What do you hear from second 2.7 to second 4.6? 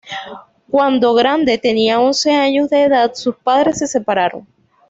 de edad, sus padres se separaron.